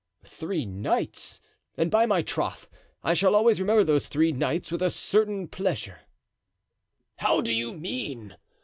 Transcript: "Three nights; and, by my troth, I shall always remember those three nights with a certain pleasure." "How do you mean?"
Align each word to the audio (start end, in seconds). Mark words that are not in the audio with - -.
"Three 0.25 0.65
nights; 0.65 1.39
and, 1.77 1.91
by 1.91 2.07
my 2.07 2.23
troth, 2.23 2.67
I 3.03 3.13
shall 3.13 3.35
always 3.35 3.59
remember 3.59 3.83
those 3.83 4.07
three 4.07 4.31
nights 4.31 4.71
with 4.71 4.81
a 4.81 4.89
certain 4.89 5.47
pleasure." 5.47 5.99
"How 7.17 7.39
do 7.39 7.53
you 7.53 7.73
mean?" 7.77 8.35